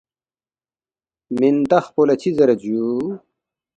”مِنتخ 1.39 1.85
پو 1.93 2.01
لہ 2.07 2.15
چِہ 2.21 2.29
زیرید 2.37 2.59
جُو؟“ 2.63 2.85